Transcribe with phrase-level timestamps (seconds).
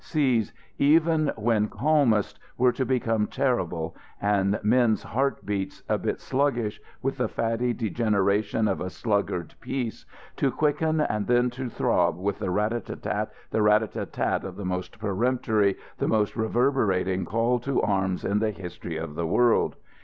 [0.03, 6.81] Seas, even when calmest, were to become terrible, and men's heart beats, a bit sluggish
[7.03, 12.39] with the fatty degeneration of a sluggard peace, to quicken and then to throb with
[12.39, 16.07] the rat a tat tat, the rat a tat tat of the most peremptory, the
[16.07, 19.75] most reverberating call to arms in the history of the world.